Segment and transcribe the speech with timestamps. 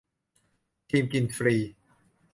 [0.89, 1.55] ทีมกินฟรี